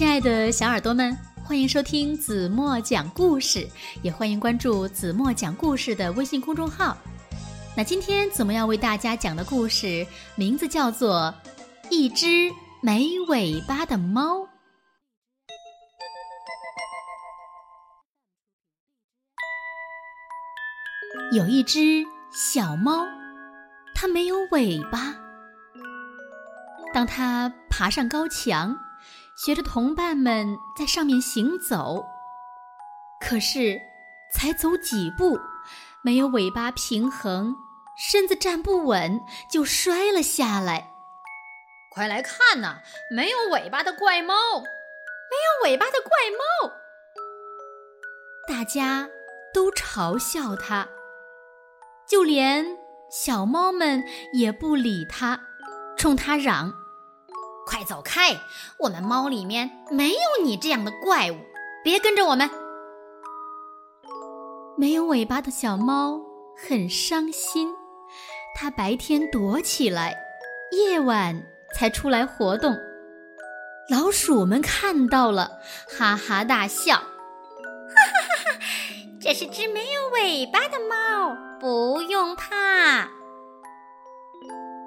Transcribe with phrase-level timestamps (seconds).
[0.00, 3.68] 亲爱的小耳朵们，欢迎收听子墨讲故事，
[4.00, 6.96] 也欢迎关注子墨讲故事的微信公众号。
[7.76, 11.34] 那今天子墨要为大家讲的故事名字叫做
[11.90, 12.50] 《一只
[12.80, 14.38] 没尾巴的猫》。
[21.36, 23.04] 有一只小猫，
[23.94, 25.14] 它没有尾巴。
[26.94, 28.74] 当它爬上高墙，
[29.42, 32.04] 学着同伴们在上面行走，
[33.22, 33.80] 可是
[34.30, 35.40] 才走几步，
[36.02, 37.56] 没有尾巴平衡，
[37.96, 39.18] 身子站不稳，
[39.50, 40.92] 就摔了下来。
[41.90, 44.34] 快来看呐，没有尾巴的怪猫！
[44.60, 46.74] 没有尾巴的怪猫！
[48.46, 49.08] 大家
[49.54, 50.86] 都嘲笑它。
[52.06, 52.76] 就连
[53.10, 55.40] 小猫们也不理它，
[55.96, 56.74] 冲它嚷
[57.70, 58.36] ：“快走开！
[58.80, 61.36] 我们猫里面没有你这样的怪物，
[61.84, 62.50] 别跟着我们。”
[64.76, 66.20] 没有尾巴的小猫
[66.56, 67.72] 很伤心，
[68.56, 70.16] 它白天躲起来，
[70.72, 72.74] 夜晚才出来活动。
[73.88, 75.60] 老鼠们看到了，
[75.96, 78.58] 哈哈大笑：“哈哈哈哈！
[79.20, 83.10] 这是只没有尾巴的猫。”不用怕，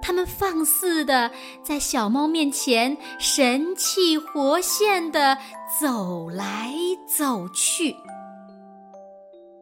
[0.06, 1.32] 他们放肆的
[1.64, 5.38] 在小猫面前神气活现的
[5.80, 6.74] 走来
[7.08, 7.96] 走去。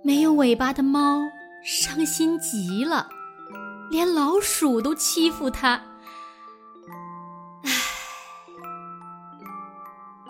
[0.03, 1.21] 没有尾巴的猫
[1.63, 3.07] 伤心极了，
[3.91, 5.79] 连老鼠都欺负它。
[7.63, 7.71] 唉，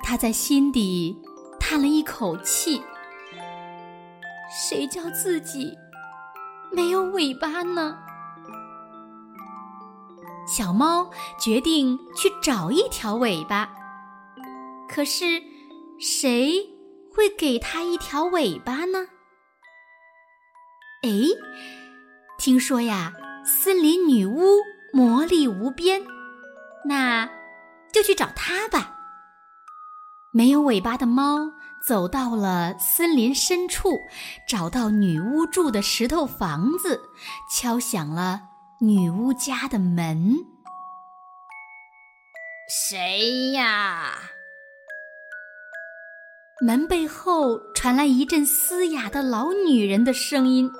[0.03, 1.17] 他在心底
[1.57, 2.83] 叹了一口气：
[4.51, 5.73] 谁叫自己？
[6.69, 7.97] 没有尾巴呢。
[10.53, 13.69] 小猫决定去找一条尾巴，
[14.89, 15.41] 可是
[15.97, 16.69] 谁
[17.15, 19.07] 会给它一条尾巴呢？
[21.03, 21.09] 哎，
[22.37, 23.13] 听说呀，
[23.45, 24.57] 森林女巫
[24.91, 26.01] 魔力无边，
[26.83, 27.29] 那
[27.93, 28.93] 就去找她吧。
[30.33, 31.49] 没有尾巴的猫。
[31.83, 33.97] 走到了森林深处，
[34.47, 37.01] 找到女巫住的石头房子，
[37.51, 38.39] 敲响了
[38.83, 40.43] 女巫家的门。
[42.67, 44.31] 谁呀？
[46.65, 50.71] 门背后传来一阵嘶哑的老女人的声音。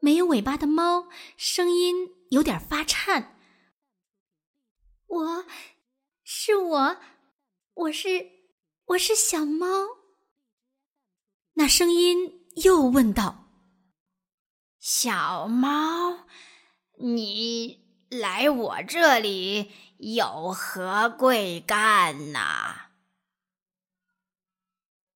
[0.00, 3.38] 没有尾巴的猫声音有点发颤
[5.08, 5.46] ：“我，
[6.22, 6.96] 是我，
[7.72, 8.40] 我是。”
[8.90, 9.68] 我是小猫。
[11.54, 13.39] 那声音又问道
[14.80, 16.26] ：“小猫，
[16.98, 22.86] 你来我这里有何贵干呐？”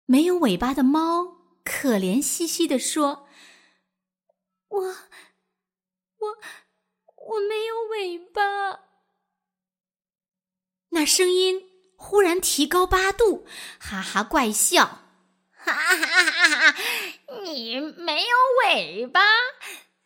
[0.05, 3.29] 没有尾巴的猫可怜兮兮地说
[4.69, 6.39] ：“我，我，
[7.17, 8.81] 我没有尾巴。”
[10.91, 11.71] 那声音。
[12.05, 13.47] 忽然提高八度，
[13.79, 15.05] 哈哈怪笑，
[15.53, 16.77] 哈哈哈哈！
[18.75, 19.21] 尾巴，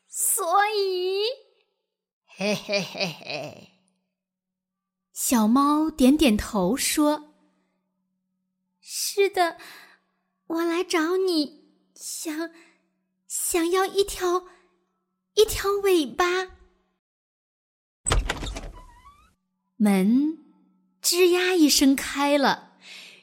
[0.09, 0.45] 所
[0.77, 1.23] 以，
[2.27, 3.69] 嘿嘿嘿嘿。
[5.13, 7.33] 小猫点点头说
[8.83, 9.57] ：“是的，
[10.49, 12.51] 我来找你，想
[13.29, 14.49] 想要一条
[15.35, 16.25] 一条尾巴。”
[19.79, 20.45] 门。
[21.01, 22.79] 吱呀一声开了，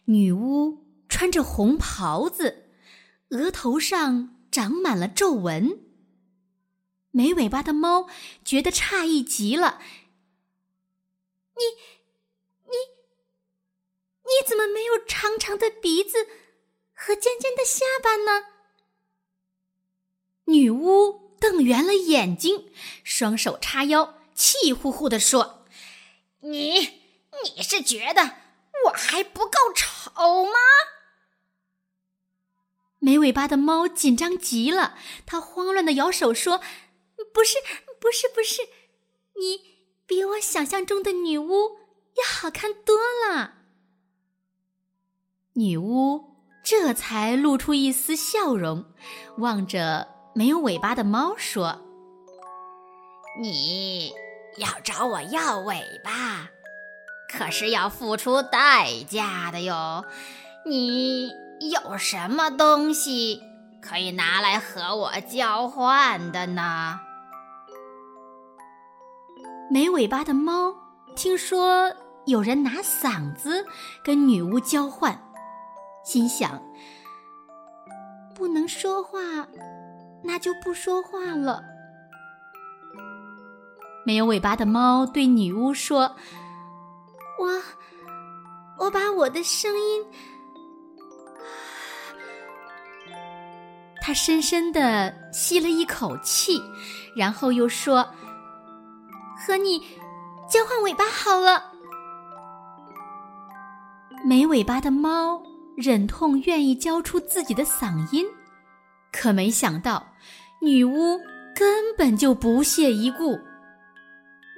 [0.05, 2.69] 女巫穿着红袍子，
[3.31, 5.83] 额头上长满了皱纹。
[7.11, 8.07] 没尾巴的猫
[8.45, 9.81] 觉得诧异极了
[11.57, 11.63] ：“你、
[12.69, 12.77] 你、
[14.23, 16.27] 你怎么没有长长的鼻子
[16.93, 18.45] 和尖尖的下巴呢？”
[20.45, 22.71] 女巫瞪圆了眼睛，
[23.03, 25.65] 双手叉腰，气呼呼地说
[26.41, 27.01] ：“你。”
[27.55, 28.37] 你是觉得
[28.85, 30.51] 我还不够丑吗？
[33.03, 34.95] 没尾巴的猫紧张极了，
[35.25, 36.61] 它慌乱的摇手说
[37.33, 37.57] ：“不是，
[37.99, 38.61] 不是，不是，
[39.37, 39.59] 你
[40.07, 41.79] 比我想象中的女巫
[42.15, 42.95] 要好看多
[43.27, 43.55] 了。”
[45.55, 48.85] 女巫这才露出一丝笑容，
[49.39, 51.81] 望着没有尾巴的猫说
[53.41, 54.13] ：“你
[54.57, 56.49] 要找我要尾巴？”
[57.27, 60.05] 可是要付出代价的哟，
[60.65, 61.29] 你
[61.59, 63.41] 有什么东西
[63.81, 66.99] 可以拿来和我交换的呢？
[69.71, 70.75] 没尾巴的猫
[71.15, 71.93] 听说
[72.25, 73.65] 有人拿嗓子
[74.03, 75.17] 跟女巫交换，
[76.03, 76.61] 心想：
[78.35, 79.19] 不能说话，
[80.23, 81.63] 那就不说话了。
[84.05, 86.15] 没有尾巴的猫对女巫说
[87.39, 90.05] ：“我，我把我的声音。”
[94.01, 96.61] 他深深的吸了一口气，
[97.15, 98.05] 然后又说
[99.39, 99.79] ：“和你
[100.49, 101.71] 交换尾巴好了。”
[104.25, 105.41] 没尾巴的猫
[105.77, 108.25] 忍痛愿意交出自己的嗓音，
[109.11, 110.05] 可没想到
[110.61, 111.17] 女巫
[111.55, 113.39] 根本就不屑一顾。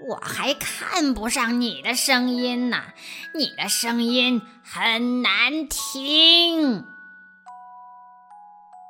[0.07, 2.94] 我还看不上你的声音呢，
[3.33, 6.86] 你的声音很难听。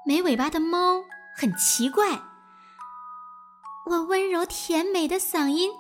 [0.06, 1.04] 没尾巴的猫
[1.38, 2.22] 很奇怪，
[3.86, 5.72] 我温柔甜美的嗓音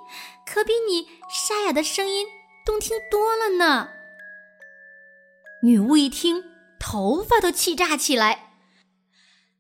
[0.46, 2.28] 可比你沙哑的声音
[2.66, 3.90] 动听多了呢。
[5.64, 6.44] 女巫一听，
[6.80, 8.52] 头发都气炸起来。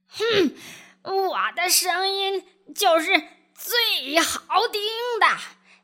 [0.07, 0.56] 哼，
[1.03, 2.45] 我的声音
[2.75, 3.12] 就是
[3.56, 4.81] 最好丁
[5.19, 5.27] 的，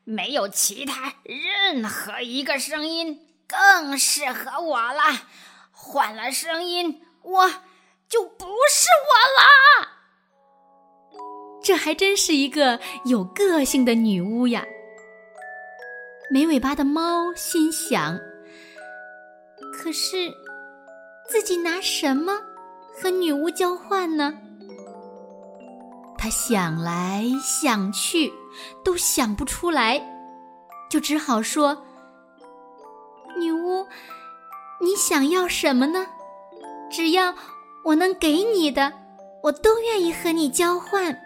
[0.04, 5.02] 没有其他任何一个声音更适合我了。
[5.70, 7.50] 换了声音，我。
[8.08, 9.88] 就不是我了。
[11.62, 14.62] 这还真是一个有个性的女巫呀！
[16.30, 18.20] 没尾巴的猫心想：
[19.72, 20.30] 可是
[21.26, 22.38] 自己拿什么
[23.00, 24.34] 和女巫交换呢？
[26.22, 28.32] 他想来想去
[28.84, 30.00] 都想不出来，
[30.88, 31.82] 就只好说
[33.36, 33.84] ：“女巫，
[34.80, 36.06] 你想要什么呢？
[36.88, 37.34] 只要……”
[37.84, 38.92] 我能给你的，
[39.42, 41.18] 我都愿意和你交换。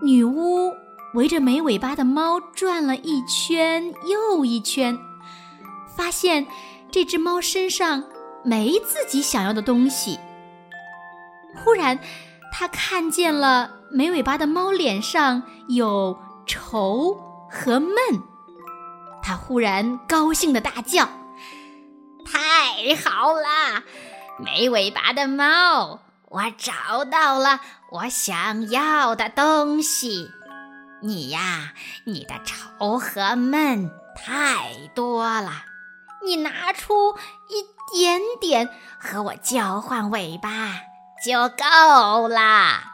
[0.00, 0.72] 女巫
[1.14, 4.96] 围着没尾巴的猫转了一圈又一圈，
[5.96, 6.46] 发现
[6.92, 8.04] 这只猫身上
[8.44, 10.16] 没自己想要的东西。
[11.56, 11.98] 忽然，
[12.56, 16.16] 他看见了没尾巴的猫脸上有
[16.46, 17.14] 愁
[17.50, 17.96] 和闷，
[19.20, 21.08] 他忽然高兴的大叫。
[22.24, 23.82] 太好了，
[24.38, 25.98] 没尾巴的猫，
[26.28, 27.60] 我找到了
[27.90, 30.30] 我想要的东西。
[31.02, 31.72] 你呀，
[32.04, 35.50] 你的愁和闷太多了，
[36.24, 37.16] 你拿出
[37.48, 40.50] 一点点和我交换尾巴
[41.24, 42.92] 就够啦。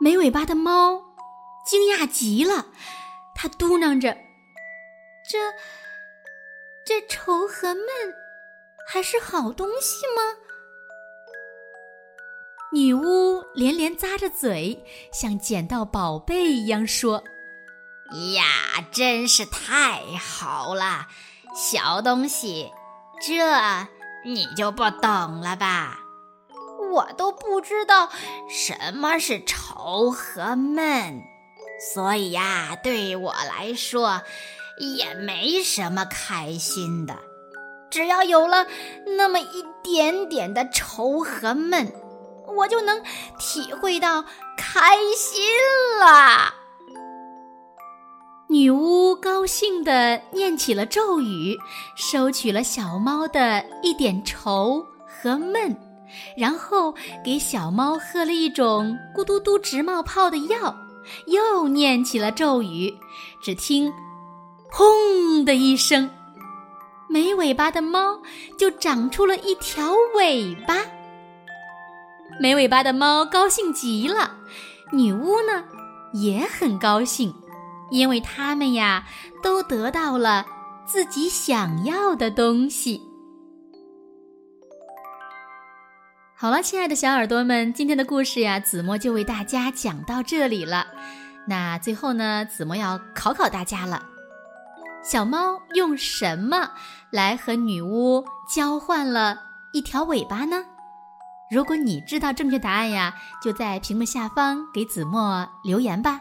[0.00, 1.02] 没尾巴的猫
[1.64, 2.66] 惊讶极了，
[3.34, 4.16] 它嘟囔着
[5.30, 5.38] ：“这……”
[6.86, 7.84] 这愁和闷，
[8.90, 10.22] 还是好东西吗？
[12.72, 17.22] 女巫连连咂着嘴，像捡到宝贝一样说
[18.34, 18.42] ：“呀，
[18.90, 21.08] 真是太好了，
[21.54, 22.72] 小东西，
[23.20, 23.86] 这
[24.24, 25.98] 你就不懂了吧？
[26.90, 28.08] 我都不知道
[28.48, 31.22] 什么是愁和闷，
[31.94, 34.22] 所以呀，对我来说。”
[34.80, 37.16] 也没什么开心的，
[37.90, 38.64] 只要有了
[39.16, 41.92] 那么一点点的愁和闷，
[42.56, 43.02] 我就能
[43.40, 44.24] 体会到
[44.56, 45.42] 开心
[45.98, 46.54] 了。
[48.48, 51.58] 女巫高兴地念起了咒语，
[51.96, 55.76] 收取了小猫的一点愁和闷，
[56.36, 60.76] 然后给小猫喝了一种咕嘟嘟直冒泡的药，
[61.26, 62.94] 又念起了咒语，
[63.42, 63.92] 只听。
[64.70, 66.10] 轰的一声，
[67.08, 68.20] 没尾巴的猫
[68.58, 70.76] 就长出了一条尾巴。
[72.38, 74.36] 没尾巴的猫高兴极了，
[74.92, 75.64] 女巫呢
[76.12, 77.34] 也很高兴，
[77.90, 79.06] 因为他们呀
[79.42, 80.44] 都得到了
[80.84, 83.07] 自己想要的东西。
[86.40, 90.86] 好了，亲爱的小耳朵们，今天的故事呀，子墨就为大家讲到这里了。
[91.48, 94.04] 那最后呢，子墨要考考大家了。
[95.02, 96.70] 小猫用什么
[97.10, 99.40] 来和女巫交换了
[99.72, 100.64] 一条尾巴呢？
[101.50, 106.20] 如果你知道正确答案呀，就在屏幕下方给子墨留言吧。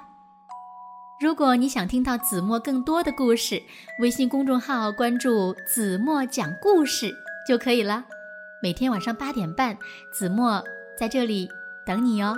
[1.22, 3.62] 如果你想听到子墨更多的故事，
[4.02, 7.14] 微信公众号关注“子墨讲故事”
[7.48, 8.04] 就可以了。
[8.60, 9.78] 每天晚上八点半，
[10.12, 10.64] 子墨
[10.98, 11.48] 在这里
[11.86, 12.36] 等你哦。